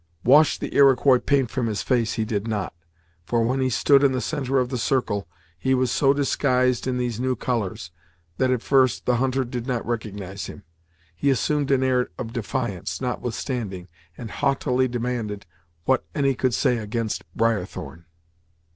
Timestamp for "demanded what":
14.87-16.03